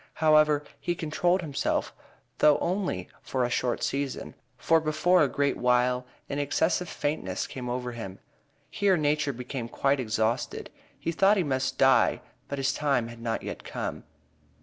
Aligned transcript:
However, 0.15 0.63
he 0.79 0.95
controlled 0.95 1.41
himself, 1.41 1.93
though 2.39 2.57
only 2.57 3.07
for 3.21 3.43
a 3.45 3.51
short 3.51 3.83
season, 3.83 4.33
for 4.57 4.79
before 4.81 5.21
a 5.21 5.27
great 5.27 5.57
while 5.57 6.07
an 6.27 6.39
excessive 6.39 6.89
faintness 6.89 7.45
came 7.45 7.69
over 7.69 7.91
him. 7.91 8.17
Here 8.71 8.97
nature 8.97 9.31
became 9.31 9.69
quite 9.69 9.99
exhausted. 9.99 10.71
He 10.97 11.11
thought 11.11 11.37
he 11.37 11.43
must 11.43 11.77
"die;" 11.77 12.21
but 12.47 12.57
his 12.57 12.73
time 12.73 13.09
had 13.09 13.21
not 13.21 13.43
yet 13.43 13.63
come. 13.63 14.03